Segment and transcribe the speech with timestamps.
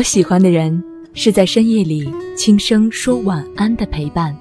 [0.00, 0.82] 我喜欢的人
[1.12, 4.34] 是在深夜里轻声说晚安的陪伴。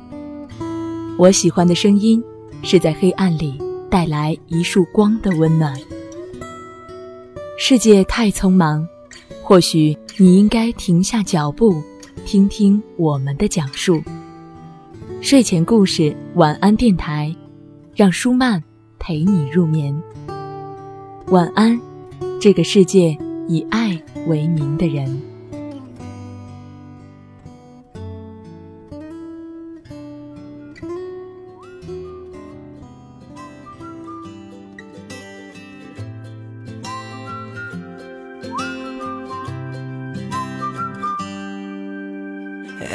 [1.18, 2.24] 我喜欢的声音
[2.64, 5.78] 是在黑暗里带来一束光的温暖。
[7.58, 8.88] 世界太匆忙，
[9.44, 11.84] 或许你应该停下脚步，
[12.26, 14.02] 听听我们的讲述。
[15.20, 17.36] 睡前故事，晚安电台，
[17.94, 18.64] 让舒曼
[18.98, 19.94] 陪你入眠。
[21.28, 21.78] 晚安，
[22.40, 23.18] 这个世界
[23.50, 25.22] 以爱为名的人。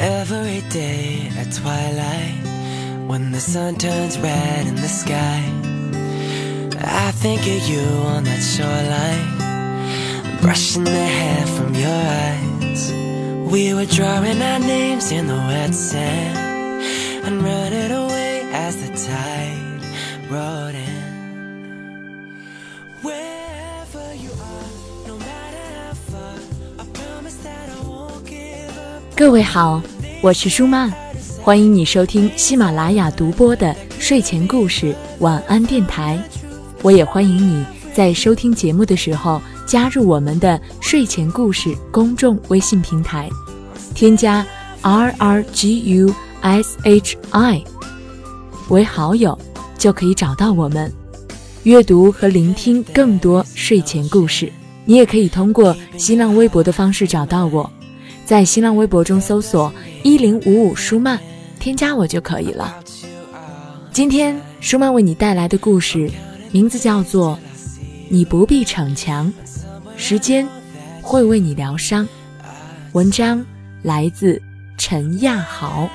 [0.04, 5.42] Every day at twilight, when the sun turns red in the sky,
[6.82, 12.92] I think of you on that shoreline, brushing the hair from your eyes.
[13.50, 16.38] We were drawing our names in the wet sand
[17.24, 19.82] and running away as the tide
[20.30, 21.00] rolled in.
[23.02, 24.70] Wherever you are,
[25.08, 26.38] no matter how far,
[26.78, 29.02] I promise that I won't give up.
[29.16, 29.82] 各位好，
[30.25, 30.91] 我是舒曼，
[31.39, 36.19] 欢迎你收听喜马拉雅独播的睡前故事晚安电台。
[36.81, 43.29] 我也欢迎你在收听节目的时候加入我们的睡前故事公众微信平台，
[43.93, 44.43] 添加
[44.81, 47.63] r r g u s h i
[48.69, 49.37] 为好友，
[49.77, 50.91] 就可以找到我们，
[51.61, 54.51] 阅读和聆听更多睡前故事。
[54.85, 57.71] 你也可以通过新浪微博的方式找到我。
[58.25, 59.71] 在新浪微博中搜索
[60.03, 61.19] “一零五五舒曼”，
[61.59, 62.75] 添加我就可以了。
[63.91, 66.09] 今天舒曼为你带来的故事，
[66.51, 67.37] 名字叫做
[68.09, 69.31] 《你不必逞强，
[69.95, 70.47] 时间
[71.03, 72.03] 会为你疗伤》。
[72.93, 73.45] 文章
[73.83, 74.41] 来自
[74.75, 75.87] 陈亚豪。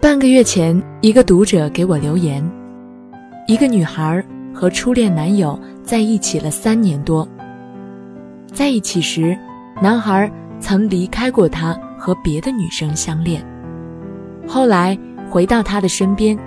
[0.00, 2.40] 半个月前，一个读者给我留言：
[3.48, 7.28] 一个女孩和初恋男友在一起了三年多。
[8.52, 9.36] 在一起时，
[9.82, 13.44] 男孩曾离开过她，和别的女生相恋，
[14.46, 14.96] 后来
[15.28, 16.38] 回到她的身边，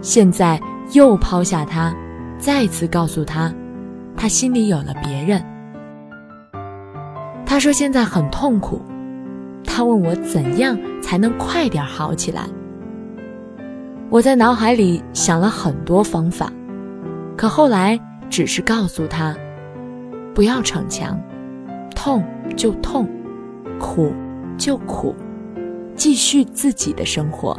[0.00, 0.58] 现在
[0.92, 1.94] 又抛下她，
[2.38, 3.52] 再次告诉她，
[4.16, 5.44] 他心里有了别人。
[7.44, 8.80] 他说现在很痛苦，
[9.62, 12.46] 他问我怎样才能快点好起来。
[14.12, 16.52] 我在脑海里想了很多方法，
[17.34, 19.34] 可后来只是告诉他，
[20.34, 21.18] 不要逞强，
[21.96, 22.22] 痛
[22.54, 23.08] 就痛，
[23.80, 24.12] 苦
[24.58, 25.14] 就苦，
[25.96, 27.58] 继续自己的生活。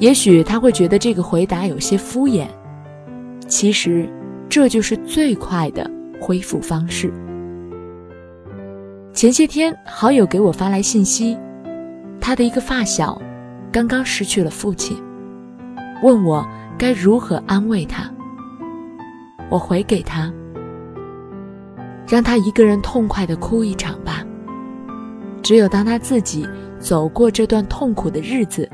[0.00, 2.48] 也许他会觉得这个回答有些敷衍，
[3.46, 4.08] 其实
[4.48, 5.88] 这就是最快的
[6.20, 7.12] 恢复方式。
[9.12, 11.38] 前些天，好友给我发来信息，
[12.20, 13.22] 他的一个发小
[13.72, 15.00] 刚刚失去了父亲，
[16.02, 16.44] 问我
[16.76, 18.10] 该如何安慰他。
[19.48, 20.32] 我回给他，
[22.08, 24.24] 让他一个人痛快的哭一场吧。
[25.42, 28.68] 只有当他自己走过这段痛苦的日子，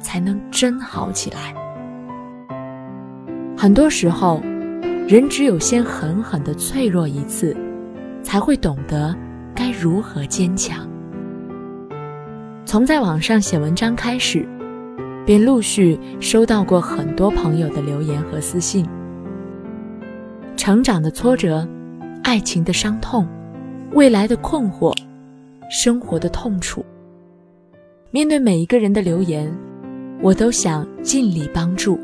[0.00, 1.54] 才能真好起来。
[3.56, 4.40] 很多时候，
[5.08, 7.56] 人只有先狠狠的脆弱一次，
[8.22, 9.14] 才会懂得
[9.54, 10.88] 该如何坚强。
[12.66, 14.46] 从在网上写文章开始，
[15.26, 18.86] 便陆续收到过很多朋友的留言和私信。
[20.56, 21.66] 成长的挫折，
[22.22, 23.28] 爱情的伤痛，
[23.92, 24.96] 未来的困惑，
[25.70, 26.84] 生活的痛楚。
[28.10, 29.54] 面对每一个人的留言，
[30.22, 32.00] 我都想尽力帮助。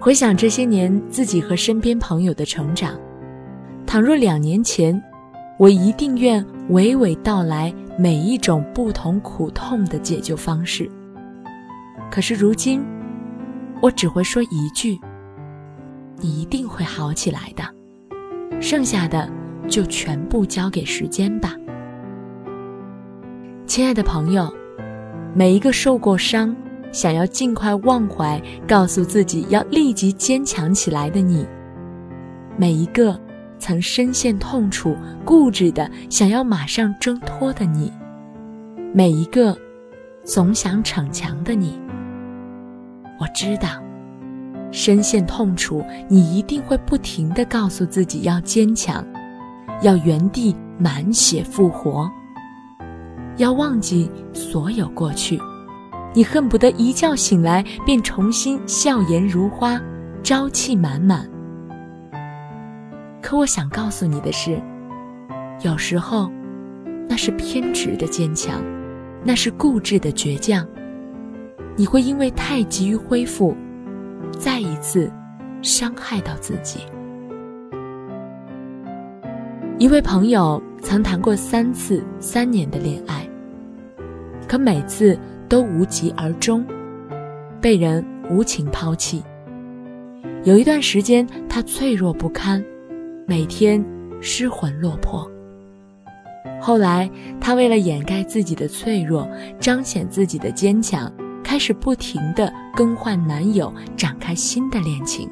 [0.00, 2.98] 回想这些年自己和身边朋友的成长，
[3.86, 5.00] 倘若两年前，
[5.58, 7.72] 我一定愿娓娓道来
[8.02, 10.90] 每一种不同苦痛的解救方式。
[12.10, 12.84] 可是如今，
[13.80, 14.98] 我只会说一句
[16.18, 17.62] ：“你一定会好起来的。”
[18.60, 19.30] 剩下的
[19.68, 21.54] 就全部交给时间吧。
[23.68, 24.52] 亲爱的朋友，
[25.32, 26.52] 每一个受过伤。
[26.90, 31.46] 想要尽快忘怀，告诉自己要立即坚强起来的你；
[32.56, 33.18] 每一个
[33.62, 37.92] 曾深陷痛楚、固执的想要马上挣脱的你；
[38.92, 39.56] 每一个
[40.24, 41.80] 总想逞强的你。
[43.20, 43.68] 我知道，
[44.72, 49.06] 深陷痛楚，你一定会不停的告诉自己要坚强，
[49.80, 52.10] 要原地满血复活，
[53.36, 55.38] 要忘记所有过去。
[56.14, 59.80] 你恨不得一觉醒来便重新笑颜如花，
[60.24, 61.31] 朝气满满。
[63.22, 64.60] 可我想告诉你的是，
[65.62, 66.30] 有时候，
[67.08, 68.62] 那是偏执的坚强，
[69.24, 70.66] 那是固执的倔强。
[71.76, 73.56] 你会因为太急于恢复，
[74.38, 75.10] 再一次
[75.62, 76.80] 伤害到自己。
[79.78, 83.26] 一位朋友曾谈过三次三年的恋爱，
[84.48, 85.18] 可每次。
[85.48, 86.64] 都无疾而终，
[87.60, 89.22] 被人无情抛弃。
[90.44, 92.64] 有一段时间，他脆弱不堪，
[93.26, 93.84] 每天
[94.20, 95.30] 失魂落魄。
[96.60, 97.10] 后来，
[97.40, 99.28] 他为了掩盖自己的脆弱，
[99.60, 105.28] 彰显自己的坚强，开始不停地更换男友，展开新的恋情。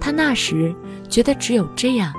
[0.00, 0.74] 他那时
[1.08, 2.12] 觉得，只有这样，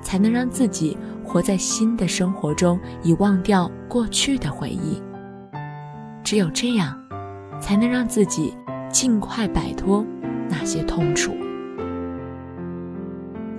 [0.00, 5.02] 才能让自己活在新的生活中，以忘掉过去的回忆。
[6.22, 6.98] 只有这样，
[7.60, 8.54] 才能让自己
[8.90, 10.06] 尽快摆脱
[10.48, 11.32] 那些痛楚。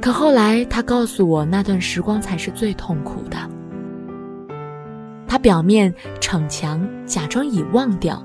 [0.05, 3.37] 可后来，他告诉我，那段时光才是最痛苦的。
[5.27, 5.91] 他表面
[6.21, 8.23] 逞强，假装已忘掉，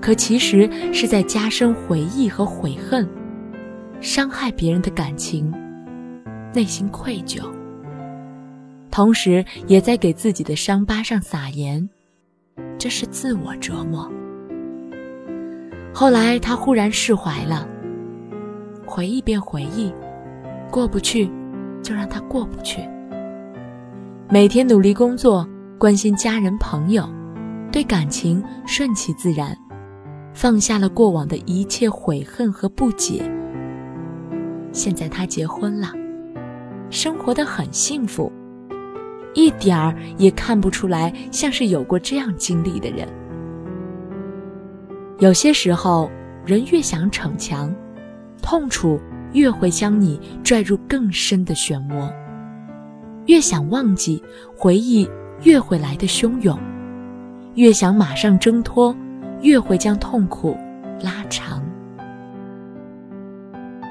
[0.00, 3.08] 可其实是在加深回忆和悔恨，
[4.00, 5.54] 伤害别人的感情，
[6.52, 7.44] 内心愧疚，
[8.90, 11.88] 同时也在给自己的伤疤上撒盐。
[12.76, 14.10] 这是自我折磨。
[15.94, 17.68] 后来他忽然释怀了，
[18.84, 19.92] 回忆便回忆，
[20.70, 21.30] 过不去
[21.82, 22.80] 就让他过不去。
[24.28, 25.48] 每天努力工作，
[25.78, 27.08] 关心家人朋友，
[27.72, 29.56] 对感情顺其自然，
[30.34, 33.22] 放下了过往的一切悔恨和不解。
[34.72, 35.92] 现在他结婚了，
[36.90, 38.30] 生活的很幸福。
[39.34, 43.08] 一点儿也看不出来像是有过这样经历的人。
[45.18, 46.10] 有些时候，
[46.44, 47.74] 人越想逞强，
[48.42, 49.00] 痛楚
[49.32, 52.12] 越会将你拽入更深的漩涡；
[53.26, 54.22] 越想忘记，
[54.56, 55.08] 回忆
[55.42, 56.56] 越会来的汹涌；
[57.54, 58.94] 越想马上挣脱，
[59.42, 60.56] 越会将痛苦
[61.02, 61.62] 拉长。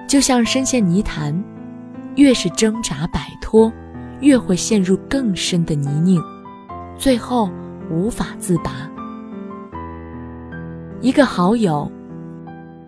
[0.07, 1.43] 就像深陷泥潭，
[2.15, 3.71] 越是挣扎摆脱。
[4.19, 6.19] 越会陷入更深的泥泞，
[6.97, 7.51] 最后
[7.87, 8.89] 无法自拔。
[11.01, 11.91] 一个好友，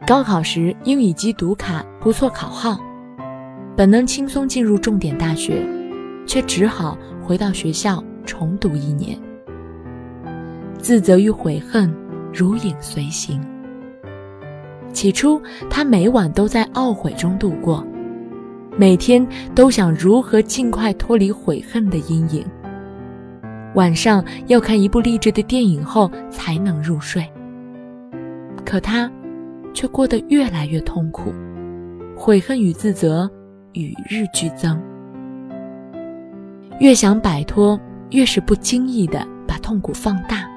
[0.08, 2.80] 高考时英语机读卡不错考号，
[3.76, 5.62] 本能轻松进入重点大学，
[6.26, 9.18] 却只好回到学校重读一年。
[10.80, 11.94] 自责与悔恨
[12.34, 13.40] 如影随形。
[14.92, 15.40] 起初，
[15.70, 17.86] 他每晚都在懊悔中度过。
[18.76, 22.44] 每天都想如何尽快脱离悔恨的阴影。
[23.76, 27.24] 晚上要看一部励志的电影后才能入睡。
[28.66, 29.12] 可他，
[29.74, 31.34] 却过得越来越痛苦，
[32.16, 33.30] 悔恨与自责
[33.74, 34.82] 与日俱增。
[36.80, 37.80] 越想摆脱，
[38.12, 40.48] 越是不经意的把痛苦放大。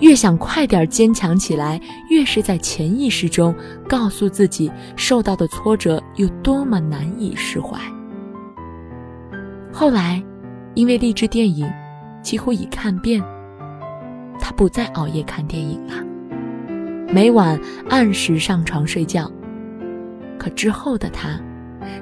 [0.00, 3.54] 越想快点坚强起来，越是在潜意识中
[3.86, 7.78] 告诉自己受到的挫折有多么难以释怀。
[9.70, 10.22] 后来，
[10.74, 11.70] 因为励志电影
[12.22, 13.22] 几乎已看遍，
[14.38, 15.92] 他不再熬夜看电影了，
[17.12, 19.30] 每晚按时上床睡觉。
[20.38, 21.40] 可之后的他，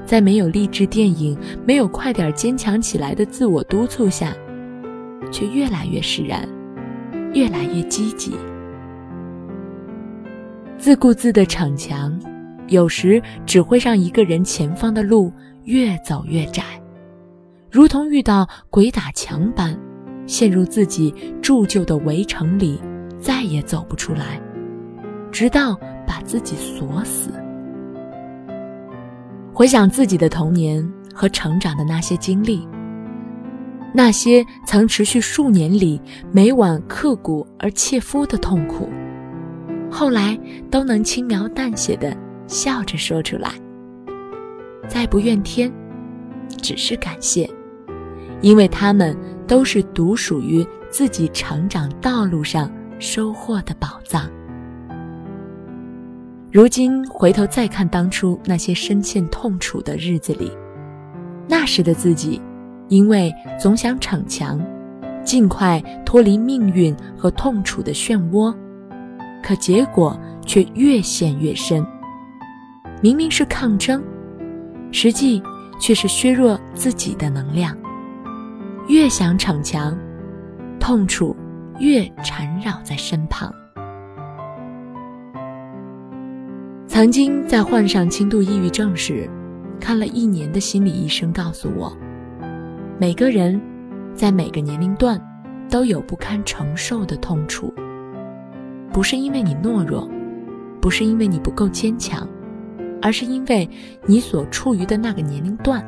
[0.05, 1.37] 在没有励志电影、
[1.67, 4.33] 没有快点坚强起来的自我督促下，
[5.33, 6.49] 却越来越释然。
[7.35, 8.33] 越来越积极，
[10.79, 12.19] 自顾自的逞强，
[12.69, 15.31] 有时只会让一个人前方的路
[15.65, 16.63] 越走越窄，
[17.71, 19.79] 如同遇到鬼打墙般，
[20.27, 22.81] 陷入自己铸就的围城里，
[23.21, 24.41] 再也走不出来，
[25.39, 27.31] 直到把自己锁死。
[29.55, 32.67] 回想自己的童年和成长的那些经历，
[33.95, 36.03] 那些曾持续数年里
[36.33, 38.89] 每晚刻骨而切肤的痛苦，
[39.89, 40.37] 后来
[40.73, 42.17] 都能轻描淡写的
[42.49, 43.53] 笑着说出来。
[44.89, 45.73] 再不怨天，
[46.61, 47.49] 只是感谢，
[48.41, 49.17] 因为他们
[49.47, 52.69] 都是独属于自己成长道路上
[52.99, 54.29] 收获的宝藏。
[56.51, 60.51] 如今回头再看当初那些深陷痛楚的日子里，
[61.47, 62.41] 那时的自己，
[62.89, 64.59] 因为总想逞强，
[65.23, 68.55] 尽快脱离命运和痛楚的漩涡，
[69.43, 71.87] 可结果却越陷越深。
[73.03, 74.03] 明明是抗争，
[74.91, 75.43] 实际
[75.79, 77.77] 却是削弱自己的能量。
[78.89, 79.95] 越想逞强，
[80.81, 81.37] 痛楚
[81.79, 83.53] 越缠绕在身旁。
[86.99, 89.31] 曾经在患上轻度抑郁症时，
[89.79, 91.97] 看了一年的心理医生告诉我，
[92.99, 93.61] 每个人
[94.15, 95.17] 在每个年龄段
[95.71, 97.73] 都有不堪承受的痛楚，
[98.93, 100.11] 不是因为你懦弱，
[100.81, 102.29] 不是因为你不够坚强，
[103.01, 103.71] 而是因为
[104.05, 105.81] 你所处于的那个年龄段。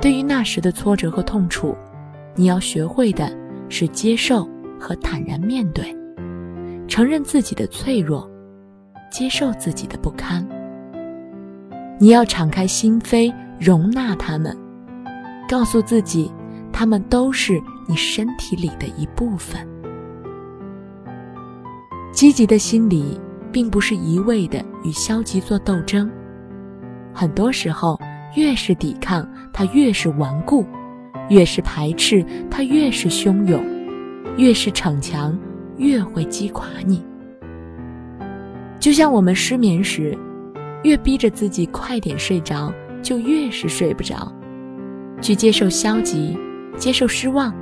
[0.00, 1.76] 对于那时的挫折和痛楚，
[2.36, 3.36] 你要学会的
[3.68, 4.48] 是接受
[4.78, 5.92] 和坦然面对，
[6.86, 8.30] 承认自己的脆弱。
[9.12, 10.44] 接受自己的不堪，
[12.00, 14.56] 你要敞开心扉，容纳他们，
[15.46, 16.32] 告诉自己，
[16.72, 19.68] 他们都是你身体里的一部分。
[22.10, 23.20] 积极的心理
[23.52, 26.10] 并不是一味的与消极做斗争，
[27.12, 28.00] 很多时候，
[28.34, 30.64] 越是抵抗，它越是顽固；
[31.28, 33.60] 越是排斥，它越是汹涌；
[34.38, 35.38] 越是逞强，
[35.76, 37.04] 越会击垮你。
[38.82, 40.18] 就像我们失眠时，
[40.82, 44.30] 越逼着自己快点睡着，就越是睡不着。
[45.20, 46.36] 去接受消极，
[46.76, 47.54] 接受失望，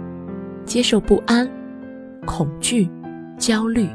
[0.64, 1.46] 接受不安、
[2.24, 2.88] 恐惧、
[3.36, 3.86] 焦虑，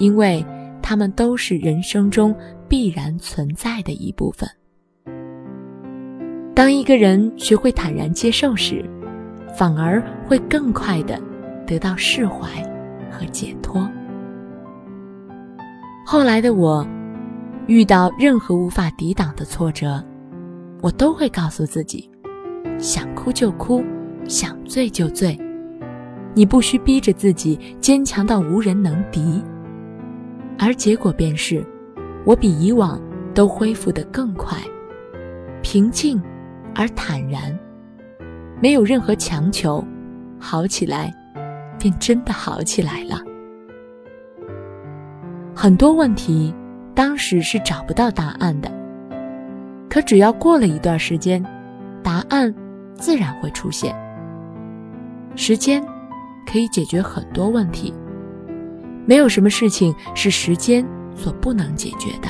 [0.00, 0.44] 因为
[0.82, 2.34] 他们都是人生中
[2.68, 4.50] 必然存在的一部分。
[6.52, 8.84] 当一个人学会坦然接受时，
[9.56, 11.16] 反而会更快的
[11.64, 12.60] 得到释怀
[13.08, 13.88] 和解脱。
[16.10, 16.88] 后来的我，
[17.66, 20.02] 遇到任何无法抵挡的挫折，
[20.80, 22.10] 我都会告诉自己：
[22.78, 23.84] 想哭就哭，
[24.26, 25.38] 想醉就醉。
[26.32, 29.44] 你不需逼着自己坚强到无人能敌。
[30.58, 31.62] 而结果便是，
[32.24, 32.98] 我比以往
[33.34, 34.56] 都恢复得更快，
[35.60, 36.18] 平静
[36.74, 37.54] 而坦然，
[38.62, 39.84] 没有任何强求，
[40.40, 41.14] 好起来，
[41.78, 43.27] 便真的好起来了。
[45.60, 46.54] 很多问题，
[46.94, 48.70] 当时是找不到答案的。
[49.90, 51.44] 可只要过了一段时间，
[52.00, 52.54] 答案
[52.94, 53.92] 自然会出现。
[55.34, 55.84] 时间
[56.46, 57.92] 可以解决很多问题，
[59.04, 62.28] 没有什么事情是时间所不能解决的。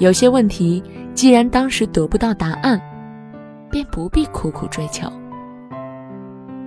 [0.00, 0.82] 有些问题，
[1.14, 2.82] 既然当时得不到答案，
[3.70, 5.08] 便不必苦苦追求，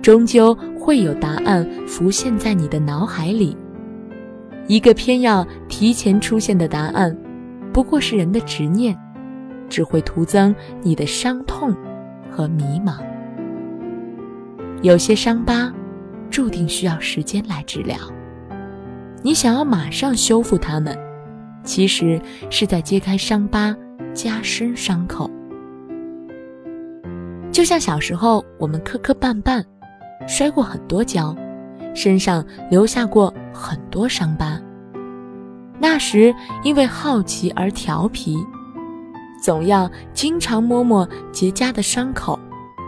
[0.00, 3.54] 终究会有答案浮现在你的脑海里。
[4.70, 7.16] 一个偏要提前出现的答案，
[7.72, 8.96] 不过是人的执念，
[9.68, 11.74] 只会徒增你的伤痛
[12.30, 12.98] 和迷茫。
[14.82, 15.72] 有些伤疤，
[16.30, 17.96] 注定需要时间来治疗。
[19.24, 20.96] 你想要马上修复它们，
[21.64, 23.74] 其实是在揭开伤疤，
[24.14, 25.28] 加深伤口。
[27.50, 29.64] 就像小时候我们磕磕绊绊，
[30.28, 31.34] 摔过很多跤。
[31.94, 34.60] 身上留下过很多伤疤。
[35.78, 38.36] 那时因为好奇而调皮，
[39.42, 42.38] 总要经常摸摸结痂的伤口，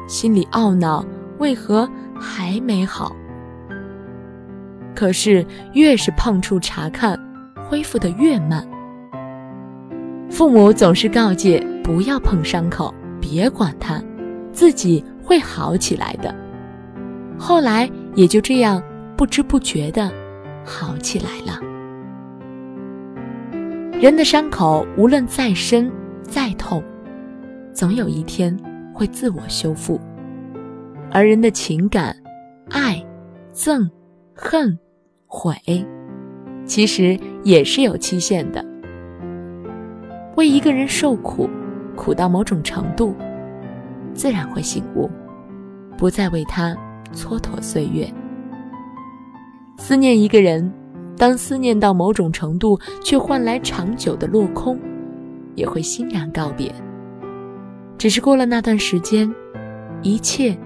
[0.07, 1.05] 心里懊恼
[1.39, 3.11] 为何还没好。
[4.95, 7.19] 可是越是碰触查看，
[7.67, 8.63] 恢复的越慢。
[10.31, 14.03] 父母总是告诫不要碰伤口，别管它，
[14.53, 16.35] 自己会好起来的。
[17.39, 18.83] 后来也就这样。
[19.23, 20.11] 不知不觉的
[20.65, 21.61] 好起来了。
[24.01, 25.89] 人的伤口无论再深
[26.23, 26.83] 再痛，
[27.73, 28.59] 总有一天
[28.93, 29.97] 会自我修复；
[31.09, 32.17] 而人的情感，
[32.69, 33.01] 爱、
[33.55, 33.89] 憎、
[34.35, 34.77] 恨、
[35.29, 35.55] 悔，
[36.67, 38.61] 其实也是有期限的。
[40.37, 41.49] 为一个人受苦，
[41.95, 43.15] 苦到某种程度，
[44.15, 45.09] 自然会醒悟，
[45.97, 46.77] 不再为他
[47.15, 48.13] 蹉跎岁月。
[49.85, 50.73] 思念一个人，
[51.17, 54.79] 当思念到某种程度，却换来长久的落空，
[55.57, 56.73] 也会欣然告别。
[57.99, 59.29] 只是过了那段时间，
[60.01, 60.57] 一切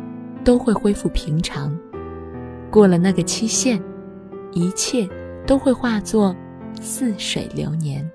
[0.44, 1.74] 都会恢复平常。
[2.70, 3.82] 过了那个期限，
[4.52, 5.08] 一切
[5.46, 6.36] 都会化作
[6.78, 8.06] 似水流年。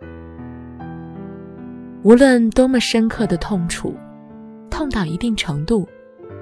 [2.03, 3.96] 无论多么深刻的痛楚，
[4.70, 5.88] 痛到一定程度，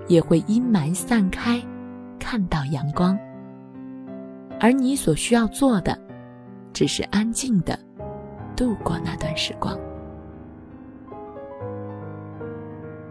[0.10, 1.62] 也会阴霾散开，
[2.20, 3.18] 看到阳光。
[4.60, 5.98] 而你所需要做的，
[6.74, 7.78] 只是安静的
[8.56, 9.78] 度过那段时光。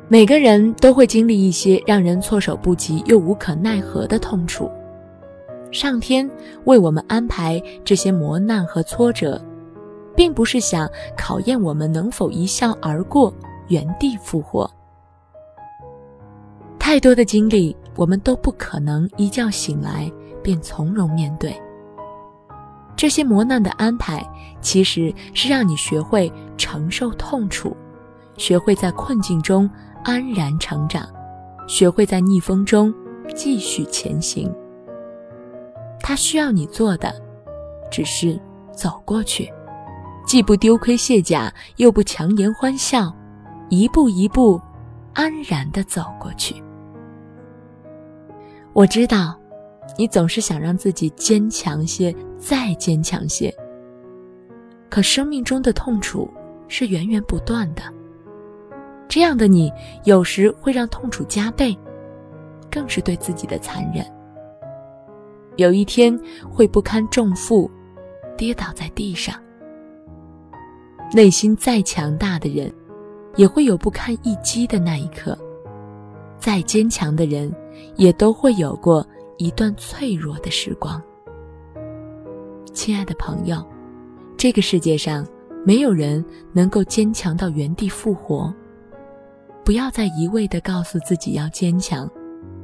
[0.09, 4.71] 每个人都会经历一些让人措手不及又无可奈何的痛楚，
[5.71, 6.29] 上天
[6.65, 9.39] 为我们安排这些磨难和挫折，
[10.17, 13.33] 并不是想考验我们能否一笑而过、
[13.69, 14.71] 原地复活。
[16.79, 20.11] 太多的经历，我们都不可能一觉醒来
[20.49, 21.55] 便从容面对。
[22.97, 24.27] 这些磨难的安排，
[24.63, 27.77] 其实是让你学会承受痛楚，
[28.39, 29.69] 学会在困境中。
[30.05, 31.07] 安然成长，
[31.67, 32.95] 学会在逆风中
[33.35, 34.51] 继续前行。
[36.01, 37.13] 他需要你做的，
[37.91, 38.41] 只是
[38.73, 39.53] 走过去，
[40.25, 43.15] 既不丢盔卸甲，又不强颜欢笑，
[43.69, 44.59] 一步一步
[45.13, 46.63] 安然地走过去。
[48.73, 49.37] 我知道，
[49.99, 53.53] 你总是想让自己坚强些，再坚强些。
[54.89, 56.31] 可生命中的痛楚
[56.69, 57.83] 是源源不断的。
[59.09, 59.73] 这样的你，
[60.05, 61.77] 有时会让痛楚加倍，
[62.71, 64.07] 更是对自己的残忍。
[65.57, 66.17] 有一天
[66.49, 67.69] 会不堪重负，
[68.37, 69.35] 跌倒在地上。
[71.13, 72.73] 内心再强大的人，
[73.35, 75.37] 也会有不堪一击的那一刻；
[76.39, 77.53] 再坚强的人，
[77.97, 79.05] 也都会有过
[79.39, 81.01] 一段脆弱的时光。
[82.73, 83.65] 亲爱的朋友，
[84.37, 85.25] 这个世界上
[85.65, 88.53] 没有人能够坚强到原地复活。
[89.65, 92.11] 不要再一味的告诉自己要坚强，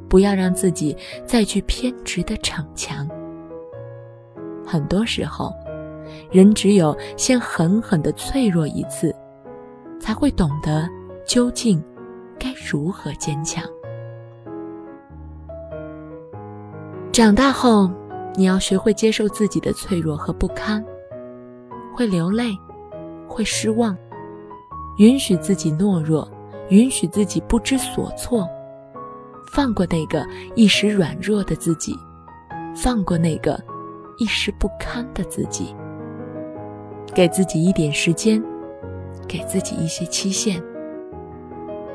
[0.09, 3.09] 不要让自己再去偏执的逞强。
[4.67, 5.53] 很多时候，
[6.33, 9.15] 人只有先狠狠的脆弱一次，
[10.01, 10.89] 才会懂得
[11.25, 11.81] 究竟
[12.37, 13.65] 该如何坚强。
[17.15, 17.89] 长大后，
[18.35, 20.85] 你要学会接受自己的脆弱和不堪，
[21.95, 22.51] 会流泪，
[23.29, 23.97] 会失望，
[24.97, 26.29] 允许自己懦弱。
[26.71, 28.49] 允许自己不知所措，
[29.53, 31.95] 放过那个一时软弱的自己，
[32.75, 33.63] 放过那个
[34.19, 35.73] 一时不堪的自己，
[37.15, 38.43] 给自己一点时间，
[39.29, 40.61] 给自己一些期限。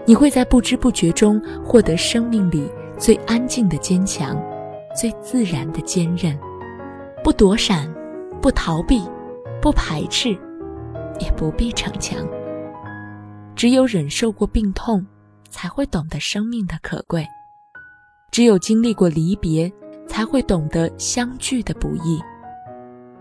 [0.06, 4.40] 你会在不知不觉中获得生命里最安静的坚强，
[4.96, 6.38] 最自然的坚韧，
[7.24, 7.92] 不躲闪，
[8.42, 9.02] 不逃避，
[9.62, 10.30] 不排斥，
[11.20, 12.26] 也不必逞强。
[13.56, 15.06] 只有忍受过病痛，
[15.50, 17.24] 才会懂得生命的可贵；
[18.32, 19.72] 只有经历过离别，
[20.08, 22.20] 才会懂得相聚的不易；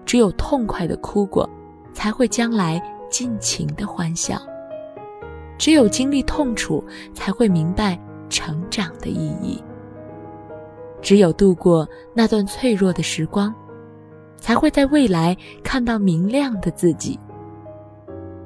[0.07, 1.49] 只有痛快的哭过，
[1.93, 4.37] 才会将来尽情的欢笑；
[5.59, 7.99] 只有经历痛楚，才会明白
[8.31, 9.61] 成长的意义；
[11.01, 13.55] 只有度过那段脆弱的时光，
[14.39, 17.19] 才会在未来看到明亮的自己。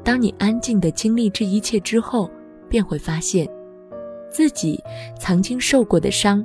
[0.05, 2.31] 当你安静地经历这一切之后，
[2.69, 3.49] 便会发现，
[4.31, 4.83] 自己
[5.19, 6.45] 曾经受过的伤，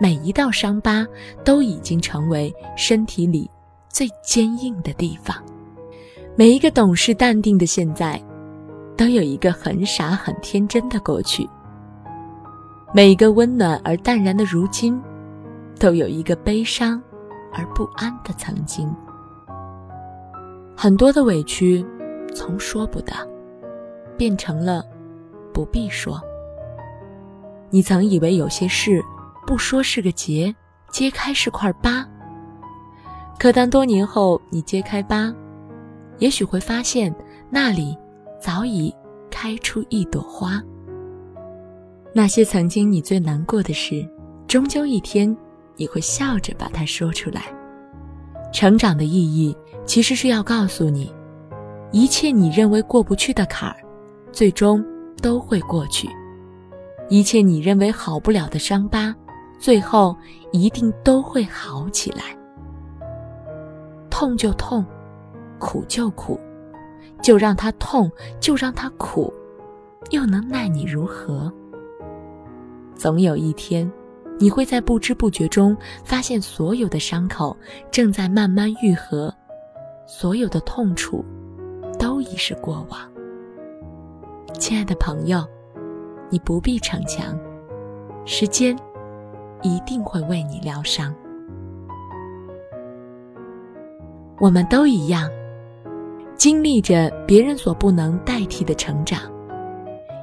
[0.00, 1.06] 每一道伤疤
[1.44, 3.50] 都已经成为身体里
[3.88, 5.36] 最坚硬的地方。
[6.36, 8.20] 每一个懂事淡定的现在，
[8.96, 11.48] 都有一个很傻很天真的过去；
[12.92, 15.00] 每一个温暖而淡然的如今，
[15.78, 17.02] 都有一个悲伤
[17.52, 18.94] 而不安的曾经。
[20.76, 21.84] 很多的委屈。
[22.34, 23.12] 从说不得，
[24.16, 24.84] 变成了
[25.52, 26.20] 不必说。
[27.70, 29.00] 你曾以为有些事
[29.46, 30.52] 不说是个结，
[30.90, 32.04] 揭开是块疤。
[33.38, 35.32] 可当多年后你揭开疤，
[36.18, 37.14] 也许会发现
[37.50, 37.96] 那里
[38.40, 38.92] 早已
[39.30, 40.60] 开出一朵花。
[42.12, 44.04] 那些曾经你最难过的事，
[44.48, 45.36] 终究一天
[45.76, 47.42] 你会笑着把它说出来。
[48.52, 51.12] 成长的意义，其实是要告诉你。
[51.90, 53.76] 一切你认为过不去的坎儿，
[54.32, 54.84] 最终
[55.22, 56.08] 都会过去；
[57.08, 59.14] 一切你认为好不了的伤疤，
[59.58, 60.16] 最后
[60.52, 62.36] 一定都会好起来。
[64.10, 64.84] 痛就痛，
[65.58, 66.38] 苦就苦，
[67.22, 68.10] 就让它痛，
[68.40, 69.32] 就让它苦，
[70.10, 71.52] 又能奈你如何？
[72.94, 73.90] 总有一天，
[74.38, 77.56] 你会在不知不觉中发现，所有的伤口
[77.90, 79.34] 正在慢慢愈合，
[80.06, 81.24] 所有的痛楚。
[81.96, 83.00] 都已是过往。
[84.58, 85.42] 亲爱的朋友，
[86.28, 87.38] 你不必逞强，
[88.26, 88.76] 时间
[89.62, 91.14] 一定会为你疗伤。
[94.38, 95.30] 我们都一样，
[96.36, 99.20] 经历着别人所不能代替的成长，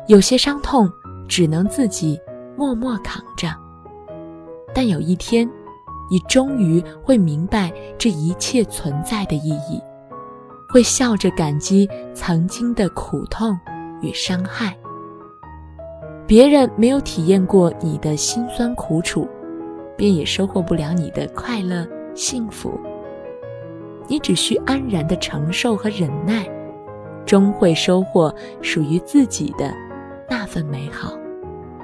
[0.08, 0.88] 有些伤痛
[1.28, 2.20] 只能自己
[2.58, 3.48] 默默扛着。
[4.74, 5.50] 但有一天，
[6.10, 9.82] 你终于会明白这一切存在的意义，
[10.70, 13.58] 会笑着感激曾经的苦痛
[14.02, 14.76] 与伤害。
[16.26, 19.28] 别人没有体验过你的辛酸苦楚，
[19.98, 22.80] 便也收获不了你的快乐幸福。
[24.08, 26.50] 你只需安然的承受和忍耐，
[27.26, 29.74] 终会收获属于自己的
[30.30, 31.14] 那份美好。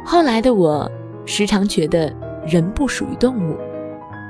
[0.05, 0.89] 后来的我，
[1.25, 2.13] 时常觉得
[2.47, 3.57] 人不属于动物，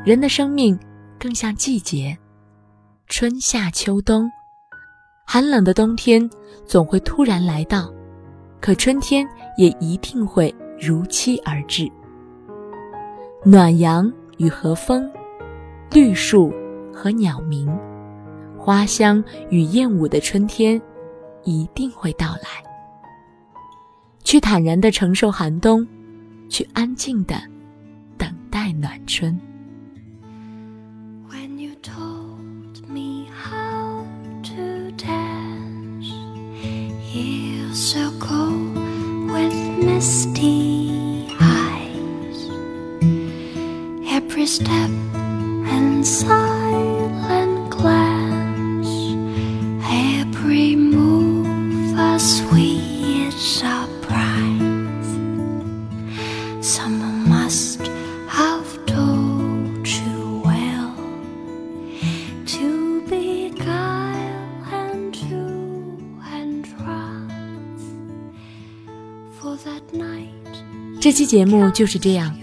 [0.03, 0.77] 人的生命
[1.19, 2.17] 更像季节，
[3.05, 4.27] 春夏秋冬，
[5.23, 6.27] 寒冷的冬天
[6.65, 7.93] 总会突然来到，
[8.59, 9.23] 可春天
[9.55, 11.87] 也一定会如期而至。
[13.45, 15.09] 暖阳与和风，
[15.91, 16.51] 绿树。
[16.99, 17.69] 和鸟鸣，
[18.57, 20.81] 花香与燕舞的春天，
[21.43, 22.49] 一定会到来。
[24.23, 25.87] 去坦然的承受寒冬，
[26.49, 27.23] 去安静
[31.29, 34.05] When you told me how
[34.43, 36.05] to dance
[37.11, 38.51] years ago
[39.33, 42.49] with misty eyes,
[44.13, 44.91] every step
[45.73, 46.96] and sigh.
[71.27, 72.33] 节目就是这样。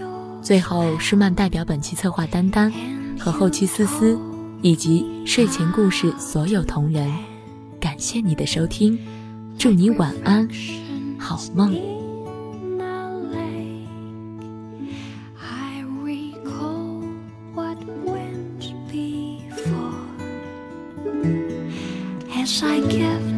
[0.43, 2.71] 最后，舒曼代表本期策划丹丹
[3.19, 4.15] 和后期思思，
[4.61, 7.11] 以及睡前故事所有同仁，
[7.79, 8.97] 感谢你的收听，
[9.57, 10.47] 祝你晚安，
[11.17, 11.75] 好梦。
[22.45, 23.34] sweet shout.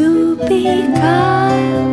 [0.00, 1.89] to be kind.